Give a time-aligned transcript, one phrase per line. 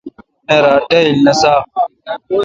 [0.47, 1.63] نہ رات ڈاییل نہ ساق۔